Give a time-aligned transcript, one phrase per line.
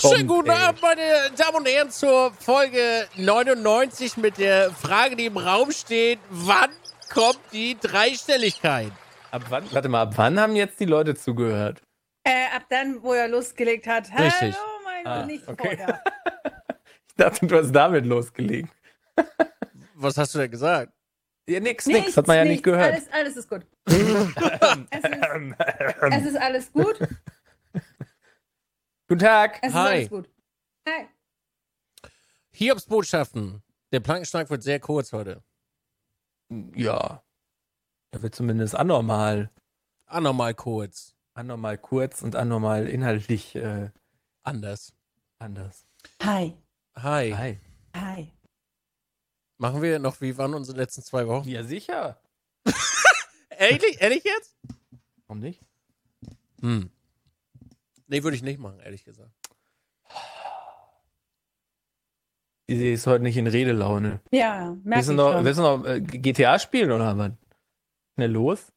[0.00, 0.14] kommt.
[0.14, 0.56] Schönen guten ey.
[0.56, 1.02] Abend, meine
[1.36, 6.70] Damen und Herren, zur Folge 99 mit der Frage, die im Raum steht: Wann
[7.12, 8.92] kommt die Dreistelligkeit?
[9.30, 9.64] Ab wann?
[9.72, 11.82] Warte mal, ab wann haben jetzt die Leute zugehört?
[12.24, 14.10] Äh, ab dann, wo er losgelegt hat.
[14.12, 14.54] Hallo, Richtig.
[14.84, 15.76] mein Ah, Gott, nicht okay.
[15.76, 16.02] vorher.
[17.10, 18.68] Ich dachte, du hast damit losgelegt.
[19.94, 20.92] Was hast du denn gesagt?
[21.48, 22.16] Ja, nix, Nichts, nix.
[22.16, 22.92] Hat man ja nicht nichts, gehört.
[22.92, 23.66] Alles, alles ist gut.
[23.86, 25.16] es, ist,
[26.12, 26.96] es ist alles gut.
[29.08, 29.58] Guten Tag.
[29.62, 29.84] Es Hi.
[29.84, 30.28] ist alles gut.
[30.86, 31.06] Hi.
[32.52, 33.62] Hiobs Botschaften.
[33.90, 35.42] Der Plankenschnack wird sehr kurz heute.
[36.74, 37.22] Ja.
[38.10, 39.50] Da wird zumindest anormal.
[40.04, 41.14] Anormal kurz.
[41.32, 43.90] Anormal kurz und anormal inhaltlich äh,
[44.42, 44.92] Anders.
[45.38, 45.86] anders.
[46.22, 46.54] Hi.
[46.96, 47.32] Hi.
[47.32, 47.60] Hi.
[47.96, 48.32] Hi.
[49.56, 51.48] Machen wir noch, wie waren unsere letzten zwei Wochen?
[51.48, 52.20] Ja, sicher.
[53.50, 54.54] Ehrlich, ehrlich jetzt?
[55.26, 55.60] Warum nicht?
[56.60, 56.90] Hm.
[58.08, 59.30] Nee, würde ich nicht machen, ehrlich gesagt.
[62.70, 64.20] Sie ist heute nicht in Redelaune.
[64.30, 65.44] Ja, merke ich noch, schon.
[65.44, 67.32] willst du noch äh, GTA spielen oder was?
[68.14, 68.72] Schnell los?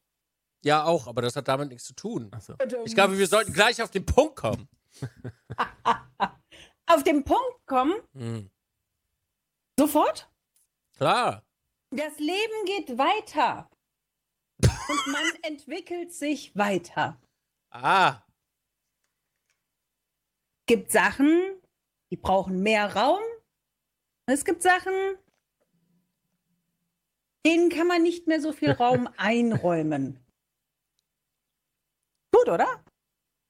[0.64, 2.28] Ja, auch, aber das hat damit nichts zu tun.
[2.30, 2.54] Achso.
[2.84, 4.68] Ich glaube, wir sollten gleich auf den Punkt kommen.
[6.86, 8.50] Auf den Punkt kommen, Hm.
[9.78, 10.28] sofort.
[10.96, 11.42] Klar.
[11.90, 13.70] Das Leben geht weiter.
[14.62, 17.18] Und man entwickelt sich weiter.
[17.70, 18.20] Ah.
[20.66, 21.60] Gibt Sachen,
[22.10, 23.22] die brauchen mehr Raum.
[24.26, 24.92] Und es gibt Sachen,
[27.44, 30.18] denen kann man nicht mehr so viel Raum einräumen.
[32.34, 32.82] Gut, oder?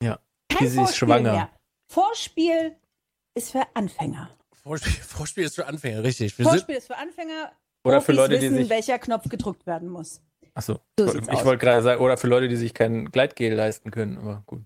[0.03, 0.19] Ja.
[0.49, 1.33] Kein Sie ist Vorspiel schwanger.
[1.33, 1.51] Mehr.
[1.91, 2.77] Vorspiel
[3.35, 4.37] ist für Anfänger.
[4.63, 6.37] Vorspiel, Vorspiel ist für Anfänger, richtig.
[6.39, 7.53] Wir Vorspiel ist für Anfänger.
[7.85, 8.71] Oder für Profis Leute, die wissen, sich.
[8.71, 10.23] welcher Knopf gedrückt werden muss.
[10.55, 10.81] Achso.
[10.99, 14.43] So ich wollte gerade sagen, oder für Leute, die sich kein Gleitgel leisten können, aber
[14.47, 14.65] gut.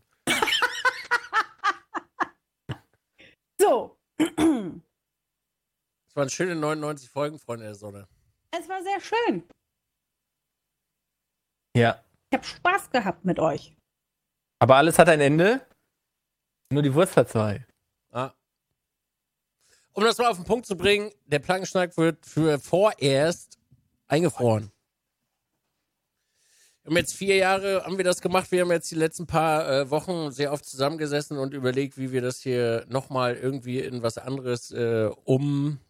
[3.59, 8.09] So, es waren schöne 99 Folgen, Freunde der Sonne.
[8.50, 9.43] es war sehr schön.
[11.77, 12.03] Ja.
[12.31, 13.77] Ich habe Spaß gehabt mit euch.
[14.59, 15.66] Aber alles hat ein Ende.
[16.71, 17.65] Nur die Wurst hat zwei.
[18.10, 18.32] Ah.
[19.93, 23.59] Um das mal auf den Punkt zu bringen, der Plankenschnack wird für vorerst
[24.09, 24.72] eingefroren.
[26.86, 28.52] Wir haben jetzt vier Jahre, haben wir das gemacht.
[28.52, 32.22] Wir haben jetzt die letzten paar äh, Wochen sehr oft zusammengesessen und überlegt, wie wir
[32.22, 35.80] das hier nochmal irgendwie in was anderes äh, umwursten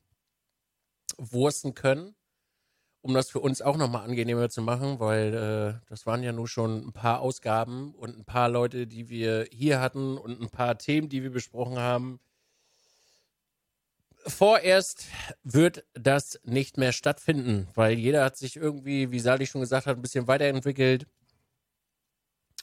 [1.75, 2.15] können.
[3.03, 6.49] Um das für uns auch nochmal angenehmer zu machen, weil äh, das waren ja nur
[6.49, 10.79] schon ein paar Ausgaben und ein paar Leute, die wir hier hatten und ein paar
[10.79, 12.21] Themen, die wir besprochen haben.
[14.27, 15.07] Vorerst
[15.45, 19.97] wird das nicht mehr stattfinden, weil jeder hat sich irgendwie, wie Sali schon gesagt hat,
[19.97, 21.07] ein bisschen weiterentwickelt.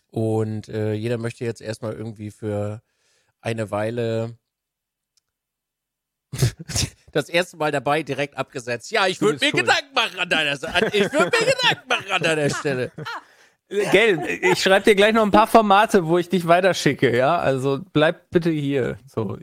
[0.09, 2.81] Und äh, jeder möchte jetzt erstmal irgendwie für
[3.41, 4.37] eine Weile
[7.11, 8.91] das erste Mal dabei direkt abgesetzt.
[8.91, 9.65] Ja, ich würde mir schuld.
[9.65, 10.97] Gedanken machen an deiner Seite.
[10.97, 12.91] Ich würde mir Gedanken machen an deiner Stelle.
[13.69, 17.37] Gell, ich schreibe dir gleich noch ein paar Formate, wo ich dich weiterschicke, ja?
[17.37, 18.97] Also bleib bitte hier.
[19.07, 19.37] So.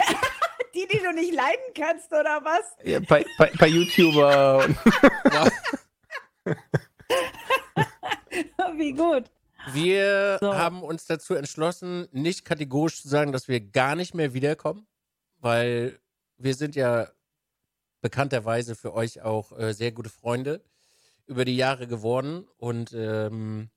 [0.92, 2.76] Die, du nicht leiden kannst, oder was?
[2.84, 4.66] Ja, bei, bei, bei YouTuber
[8.76, 9.30] Wie gut.
[9.72, 10.54] Wir So.
[10.54, 14.86] haben uns dazu entschlossen, nicht kategorisch zu sagen, dass wir gar nicht mehr wiederkommen,
[15.38, 15.98] weil
[16.38, 17.08] wir sind ja
[18.00, 20.62] bekannterweise für euch auch äh, sehr gute Freunde
[21.26, 23.68] über die Jahre geworden und ähm,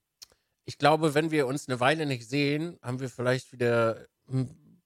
[0.64, 4.06] ich glaube, wenn wir uns eine Weile nicht sehen, haben wir vielleicht wieder,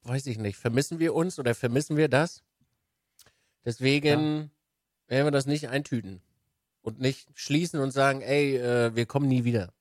[0.02, 2.42] weiß ich nicht, vermissen wir uns oder vermissen wir das?
[3.64, 4.50] Deswegen
[5.06, 6.22] werden wir das nicht eintüten
[6.82, 9.72] und nicht schließen und sagen, ey, äh, wir kommen nie wieder.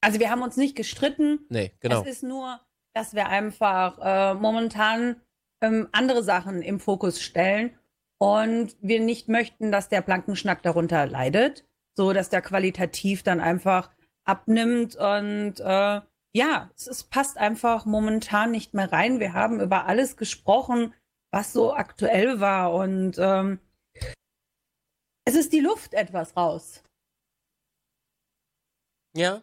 [0.00, 1.40] Also wir haben uns nicht gestritten.
[1.48, 2.02] Nee, genau.
[2.02, 2.60] Es ist nur,
[2.94, 5.20] dass wir einfach äh, momentan
[5.60, 7.76] ähm, andere Sachen im Fokus stellen
[8.18, 11.64] und wir nicht möchten, dass der Blankenschnack darunter leidet,
[11.94, 13.90] so dass der qualitativ dann einfach
[14.24, 16.00] abnimmt und äh,
[16.38, 19.20] ja, es, es passt einfach momentan nicht mehr rein.
[19.20, 20.94] Wir haben über alles gesprochen,
[21.30, 23.58] was so aktuell war und ähm,
[25.26, 26.82] es ist die Luft etwas raus.
[29.16, 29.42] Ja,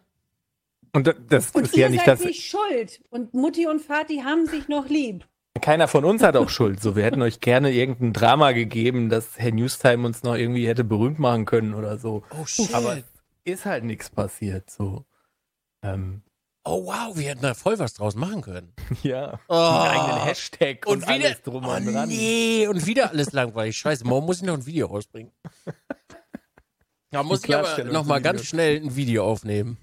[0.94, 2.24] Und da- das Und ist ihr ja nicht seid das.
[2.24, 3.02] nicht schuld.
[3.10, 5.26] Und Mutti und Vati haben sich noch lieb.
[5.60, 6.80] Keiner von uns hat auch Schuld.
[6.80, 10.84] So, wir hätten euch gerne irgendein Drama gegeben, dass Herr Newstime uns noch irgendwie hätte
[10.84, 12.22] berühmt machen können oder so.
[12.30, 12.72] Oh shit.
[12.74, 13.02] Aber
[13.44, 14.70] ist halt nichts passiert.
[14.70, 15.04] So.
[15.82, 16.22] Ähm,
[16.66, 18.72] oh wow, wir hätten da voll was draus machen können.
[19.02, 19.38] ja.
[19.48, 19.54] Oh.
[19.54, 22.08] Einen eigenen Hashtag und, Und wieder, alles drum oh und dran.
[22.08, 23.76] nee, und wieder alles langweilig.
[23.76, 25.32] Scheiße, morgen muss ich noch ein Video rausbringen.
[27.12, 29.78] Da muss ich aber Klarstellung noch mal zu ganz schnell ein Video aufnehmen.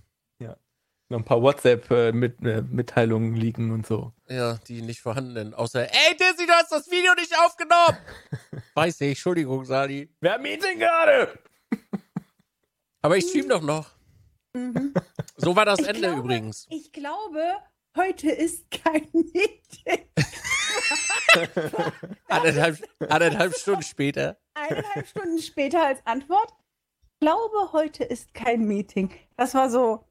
[1.13, 4.13] Noch ein paar WhatsApp-Mitteilungen liegen und so.
[4.27, 5.53] Ja, die nicht vorhandenen.
[5.53, 7.97] Außer, ey, du du hast das Video nicht aufgenommen.
[8.73, 10.09] Weiß ich, Entschuldigung, Sali.
[10.21, 11.37] Wir haben Meeting gerade.
[13.01, 13.91] Aber ich stream doch noch.
[14.53, 14.93] Mhm.
[15.43, 16.67] So war das Ich Ende glaube- übrigens.
[16.69, 17.55] Ich glaube,
[17.97, 20.09] heute ist kein Meeting.
[22.27, 22.77] Anderthalb,
[23.09, 24.37] anderthalb Stunden später.
[24.53, 26.53] Eineinhalb Stunden später als Antwort.
[27.01, 29.13] Ich glaube, heute ist kein Meeting.
[29.37, 30.05] Das war so.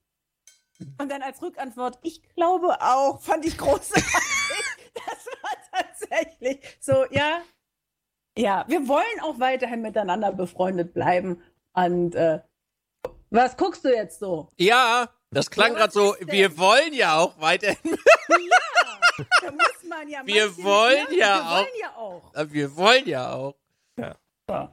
[0.98, 4.04] Und dann als Rückantwort, ich glaube auch, fand ich großartig.
[4.94, 7.40] Das war tatsächlich so, ja.
[8.36, 11.42] Ja, wir wollen auch weiterhin miteinander befreundet bleiben.
[11.72, 12.40] Und äh,
[13.30, 14.48] was guckst du jetzt so?
[14.58, 17.96] Ja, das klang Ja, gerade so, wir wollen ja auch weiterhin.
[19.18, 20.22] Ja, da muss man ja.
[20.26, 21.56] Wir wollen ja wir auch.
[21.56, 22.32] wollen ja auch.
[22.50, 23.54] Wir wollen ja auch.
[24.48, 24.68] So.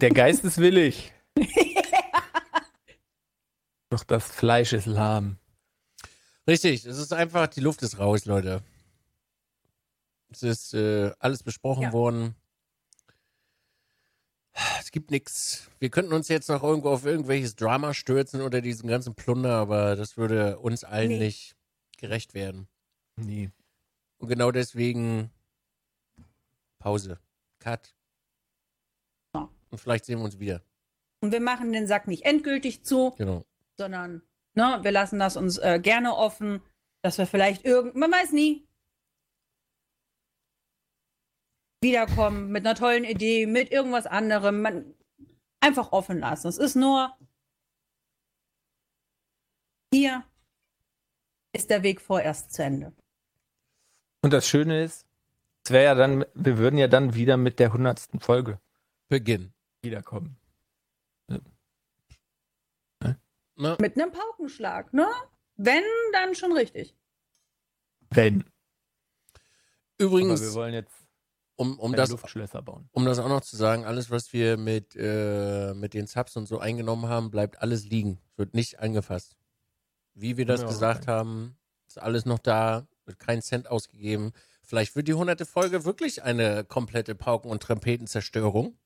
[0.00, 1.12] Der Geist ist willig.
[3.90, 5.38] Doch das Fleisch ist lahm.
[6.48, 8.62] Richtig, es ist einfach, die Luft ist raus, Leute.
[10.30, 11.92] Es ist äh, alles besprochen Ja.
[11.92, 12.34] worden.
[14.80, 15.70] Es gibt nichts.
[15.78, 19.96] Wir könnten uns jetzt noch irgendwo auf irgendwelches Drama stürzen oder diesen ganzen Plunder, aber
[19.96, 21.18] das würde uns allen Nee.
[21.18, 21.56] nicht
[21.98, 22.66] gerecht werden.
[23.16, 23.50] Nee.
[24.18, 25.30] Und genau deswegen
[26.78, 27.18] Pause.
[27.58, 27.94] Cut.
[29.34, 29.48] Ja.
[29.70, 30.62] Und vielleicht sehen wir uns wieder.
[31.20, 33.44] Und wir machen den Sack nicht endgültig zu, Genau.
[33.78, 34.22] sondern
[34.54, 36.62] ne, wir lassen das uns äh, gerne offen,
[37.02, 38.66] dass wir vielleicht irgend, man weiß nie,
[41.86, 44.62] wiederkommen mit einer tollen Idee, mit irgendwas anderem.
[44.62, 44.94] Man,
[45.60, 46.48] einfach offen lassen.
[46.48, 47.16] Es ist nur
[49.92, 50.24] hier
[51.52, 52.92] ist der Weg vorerst zu Ende.
[54.22, 55.06] Und das Schöne ist,
[55.64, 58.60] es wäre ja dann, wir würden ja dann wieder mit der hundertsten Folge
[59.08, 59.52] Beginn.
[59.82, 60.36] wiederkommen.
[63.58, 63.76] Ne?
[63.80, 65.08] Mit einem Paukenschlag, ne?
[65.56, 66.94] Wenn, dann schon richtig.
[68.10, 68.42] Wenn.
[68.42, 68.50] Aber
[69.98, 71.05] wir Übrigens, wollen jetzt
[71.56, 72.88] um, um das Luftschlösser bauen.
[72.92, 76.46] um das auch noch zu sagen, alles, was wir mit, äh, mit den Subs und
[76.46, 78.18] so eingenommen haben, bleibt alles liegen.
[78.36, 79.36] Wird nicht angefasst.
[80.14, 81.10] Wie wir das Ja, gesagt okay.
[81.12, 81.56] haben,
[81.88, 84.32] ist alles noch da, wird kein Cent ausgegeben.
[84.62, 88.76] Vielleicht wird die hunderte Folge wirklich eine komplette Pauken- und Trompetenzerstörung.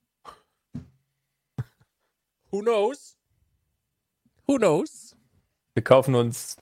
[2.51, 3.17] Who knows?
[4.45, 5.15] Who knows?
[5.73, 6.57] Wir kaufen uns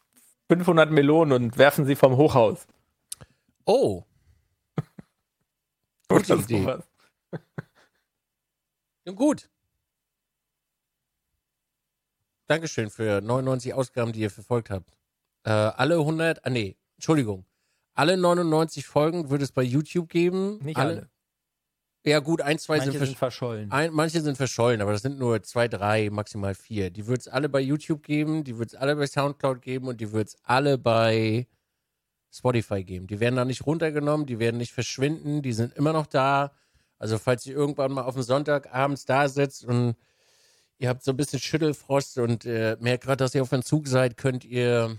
[0.48, 2.68] 500 Melonen und werfen sie vom Hochhaus.
[3.66, 4.04] Oh.
[6.10, 6.62] Gute Oder Idee.
[6.62, 6.84] sowas.
[9.06, 9.50] Ja, gut.
[12.48, 14.92] Dankeschön für 99 Ausgaben, die ihr verfolgt habt.
[15.44, 17.46] Äh, alle 100, ah nee, Entschuldigung.
[17.94, 20.60] Alle 99 Folgen wird es bei YouTube geben.
[20.60, 21.10] Nicht alle.
[22.06, 23.72] Ja gut, ein, zwei Manche sind, sind versch verschollen.
[23.72, 26.90] ein, manche sind verschollen, aber das sind nur zwei, drei, maximal vier.
[26.92, 30.00] Die wird es alle bei YouTube geben, die wird es alle bei Soundcloud geben und
[30.01, 31.48] die wird es alle bei
[32.31, 33.07] Spotify geben.
[33.07, 36.51] Die werden da nicht runtergenommen, die werden nicht verschwinden, die sind immer noch da.
[36.98, 39.95] Also falls ihr irgendwann mal auf dem Sonntag abends da sitzt und
[40.77, 44.17] ihr habt so ein bisschen Schüttelfrost und äh, merkt gerade, dass ihr auf Entzug seid,
[44.17, 44.98] könnt ihr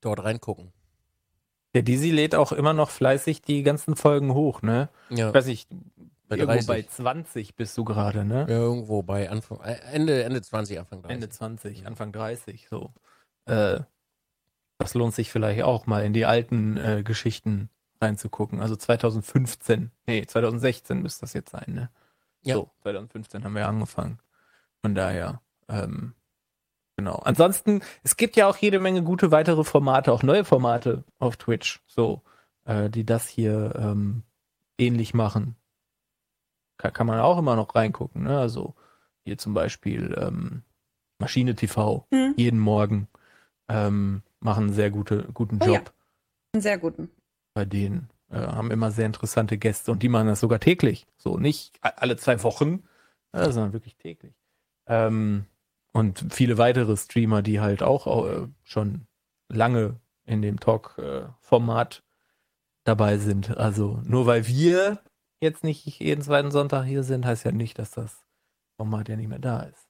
[0.00, 0.72] dort reingucken.
[1.74, 4.88] Der Dizzy lädt auch immer noch fleißig die ganzen Folgen hoch, ne?
[5.10, 5.68] Ja, Ich weiß nicht,
[6.28, 6.66] bei irgendwo 30.
[6.66, 8.46] bei 20 bist du gerade, ne?
[8.48, 11.14] Ja, irgendwo bei Anfang, äh, Ende, Ende 20, Anfang 30.
[11.14, 12.92] Ende 20, Anfang 30, so.
[13.44, 13.80] Äh,
[14.78, 18.60] das lohnt sich vielleicht auch mal in die alten äh, Geschichten reinzugucken.
[18.60, 21.90] Also 2015, nee, 2016 müsste das jetzt sein, ne?
[22.42, 22.56] Ja.
[22.56, 24.20] So, 2015 haben wir angefangen.
[24.82, 26.14] Von daher, ähm,
[26.96, 27.16] genau.
[27.16, 31.82] Ansonsten, es gibt ja auch jede Menge gute weitere Formate, auch neue Formate auf Twitch,
[31.86, 32.22] so,
[32.64, 34.22] äh, die das hier ähm,
[34.78, 35.56] ähnlich machen.
[36.76, 38.38] Kann, kann man auch immer noch reingucken, ne?
[38.38, 38.74] Also
[39.24, 40.62] hier zum Beispiel ähm,
[41.18, 42.34] Maschine TV Hm?
[42.36, 43.08] jeden Morgen
[43.68, 45.72] ähm, machen einen sehr gute, guten Oh ja.
[45.74, 45.92] Job
[46.52, 47.10] Einen sehr guten.
[47.54, 48.10] bei denen.
[48.28, 51.06] Äh, haben immer sehr interessante Gäste und die machen das sogar täglich.
[51.16, 52.82] So nicht alle zwei Wochen,
[53.32, 54.34] äh, sondern wirklich täglich.
[54.86, 55.46] Ähm,
[55.92, 59.06] und viele weitere Streamer, die halt auch äh, schon
[59.48, 62.02] lange in dem Talk-Format
[62.84, 63.56] dabei sind.
[63.56, 65.00] Also nur weil wir
[65.40, 68.24] jetzt nicht jeden zweiten Sonntag hier sind, heißt ja nicht, dass das
[68.76, 69.88] Format ja nicht mehr da ist.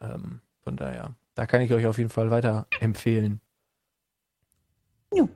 [0.00, 3.40] Ähm, von daher, da kann ich euch auf jeden Fall weiter empfehlen.
[5.14, 5.28] Jo.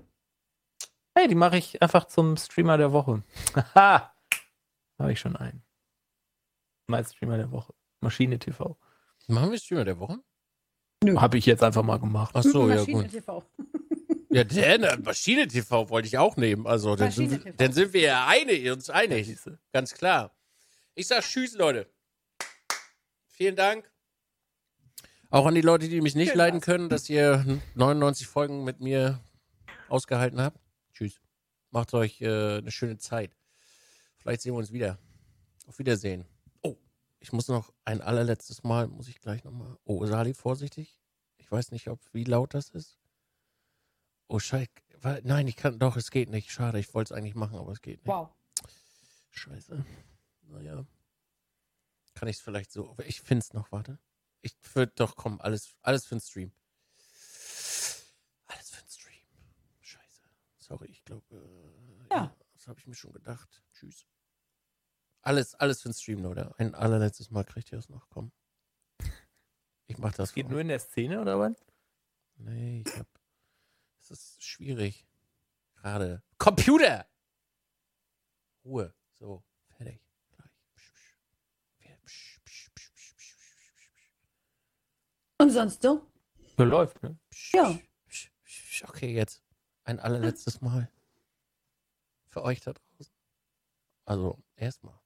[1.15, 3.23] Hey, die mache ich einfach zum Streamer der Woche.
[3.75, 4.13] Haha!
[4.99, 5.63] Habe ich schon einen.
[6.87, 7.75] Mein Streamer der Woche.
[8.01, 8.79] Maschine TV.
[9.27, 10.19] Machen wir Streamer der Woche?
[11.17, 12.33] Habe ich jetzt einfach mal gemacht.
[12.35, 13.11] Ach so, ja Maschine gut.
[13.11, 13.45] TV.
[14.31, 16.67] Ja, der ne, Maschine TV wollte ich auch nehmen.
[16.67, 17.57] Also, dann sind, TV.
[17.57, 19.35] dann sind wir ja einig, uns einig.
[19.73, 20.37] Ganz klar.
[20.95, 21.91] Ich sag Tschüss, Leute.
[23.29, 23.91] Vielen Dank.
[25.31, 26.67] Auch an die Leute, die mich nicht Schön leiden war's.
[26.67, 29.21] können, dass ihr 99 Folgen mit mir
[29.89, 30.61] ausgehalten habt.
[30.93, 31.21] Tschüss.
[31.71, 33.37] Macht euch äh, eine schöne Zeit.
[34.19, 34.99] Vielleicht sehen wir uns wieder.
[35.67, 36.25] Auf Wiedersehen.
[36.63, 36.77] Oh,
[37.19, 39.77] ich muss noch ein allerletztes Mal, muss ich gleich nochmal.
[39.85, 41.01] Oh, Sali, vorsichtig.
[41.37, 42.99] Ich weiß nicht, ob wie laut das ist.
[44.29, 44.71] Oh, Scheiße.
[45.23, 46.51] Nein, ich kann, doch, es geht nicht.
[46.51, 48.13] Schade, ich wollte es eigentlich machen, aber es geht nicht.
[48.13, 48.31] Wow.
[49.31, 49.85] Scheiße.
[50.43, 50.85] Naja.
[52.15, 52.97] Kann ich es vielleicht so.
[53.05, 53.99] Ich finde es noch, warte.
[54.41, 56.53] Ich würde doch kommen, alles, alles für den Stream.
[60.67, 62.17] Sorry, ich glaube, äh, ja.
[62.17, 62.37] ja.
[62.55, 63.63] das habe ich mir schon gedacht.
[63.73, 64.05] Tschüss.
[65.23, 66.53] Alles, alles für den Stream, Leute.
[66.59, 68.09] Ein allerletztes Mal kriegt ihr es noch.
[68.11, 68.33] Komm.
[69.87, 70.33] Ich mache das.
[70.33, 71.55] Geht nur in der Szene oder was?
[72.35, 73.07] Nee, ich hab.
[74.01, 75.07] Es ist schwierig.
[75.77, 76.25] Gerade.
[76.39, 77.07] Computer!
[78.65, 78.93] Ruhe.
[79.21, 80.01] So, fertig.
[81.79, 82.01] Gleich.
[85.39, 86.11] Und sonst so?
[86.59, 87.17] Ja, läuft, ne?
[87.53, 87.79] Ja.
[88.83, 89.46] Okay, jetzt.
[89.87, 90.91] Ein allerletztes Mal.
[92.29, 93.15] Für euch da draußen.
[94.05, 94.99] Also, erstmal.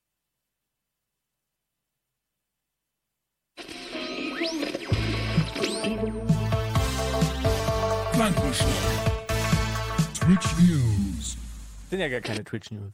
[10.15, 11.37] Twitch News.
[11.91, 12.93] Sind ja gar keine Twitch-News.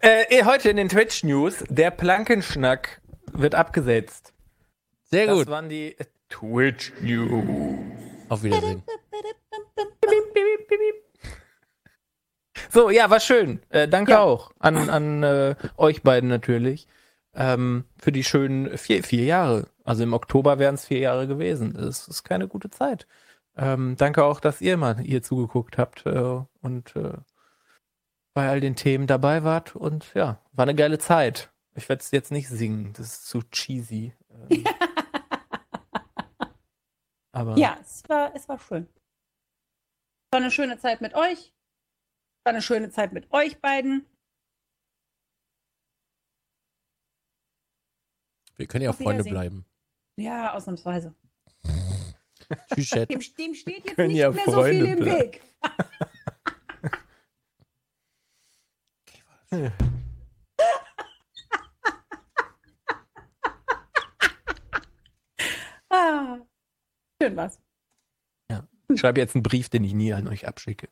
[0.00, 3.02] Äh, eh, heute in den Twitch-News, der Plankenschnack
[3.32, 4.32] wird abgesetzt.
[5.02, 5.48] Sehr Das gut.
[5.48, 7.44] waren die äh, Twitch-News.
[8.30, 8.82] Auf Wiedersehen.
[12.70, 13.60] So, ja, war schön.
[13.70, 14.20] Äh, danke Ja.
[14.20, 16.86] auch an, an äh, euch beiden natürlich
[17.34, 19.68] ähm, für die schönen vier, vier Jahre.
[19.84, 21.74] Also im Oktober wären es vier Jahre gewesen.
[21.74, 23.06] Das ist keine gute Zeit.
[23.56, 27.12] Ähm, danke auch, dass ihr mal hier zugeguckt habt äh, und äh,
[28.34, 29.76] bei all den Themen dabei wart.
[29.76, 31.50] Und ja, war eine geile Zeit.
[31.74, 34.12] Ich werde es jetzt nicht singen, das ist zu cheesy.
[34.50, 34.64] Ähm,
[37.32, 38.88] aber Ja, es war, es war schön.
[40.30, 41.52] War eine schöne Zeit mit euch.
[42.46, 44.06] War eine schöne Zeit mit euch beiden.
[48.54, 49.66] Wir können ja auch Freunde bleiben.
[50.14, 51.12] Ja, ausnahmsweise.
[52.72, 53.10] Tschüss, Chat.
[53.10, 55.32] Dem, dem steht jetzt nicht ja mehr so Freunde viel im bleiben.
[55.32, 55.42] Weg.
[65.90, 66.38] ah,
[67.20, 67.60] schön was.
[68.88, 70.88] ich schreibe jetzt einen Brief, den ich nie an euch abschicke.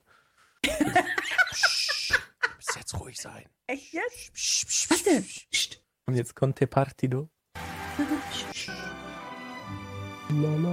[3.24, 3.44] Sein.
[3.66, 4.34] Echt jetzt?
[4.34, 5.24] Psch, psch, Was denn?
[5.24, 5.80] psch.
[6.06, 7.28] Und jetzt kommt der Partido.
[10.28, 10.68] Solo,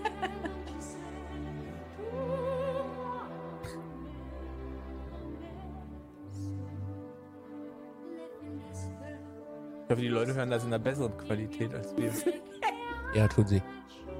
[9.90, 12.12] Ich hoffe, die Leute hören das in einer besseren Qualität als wir.
[13.12, 13.60] Ja, tut sie.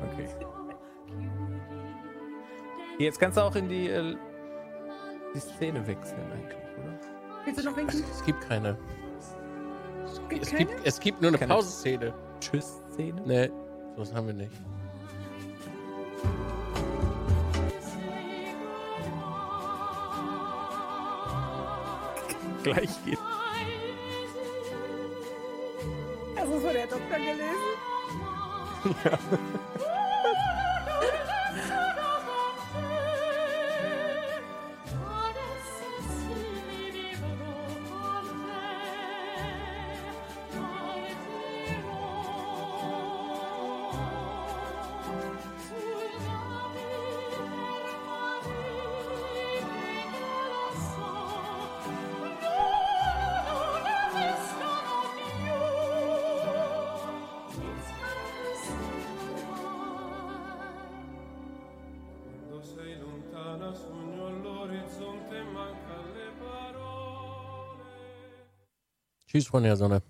[0.02, 0.28] Okay.
[2.98, 4.16] Jetzt kannst du auch in die, äh,
[5.32, 6.98] die Szene wechseln eigentlich, oder?
[7.44, 8.02] Willst du noch winken?
[8.10, 8.76] Es gibt keine.
[10.28, 10.64] Gibt Es keine?
[10.64, 12.12] gibt, es gibt nur eine Keine- Pausenszene.
[12.40, 13.22] Tschüss-Szene?
[13.24, 13.50] Nee,
[13.94, 14.50] sowas haben wir nicht.
[22.62, 23.18] Gleich geht.
[29.04, 29.89] yeah.
[69.30, 70.02] Choose one, Arizona.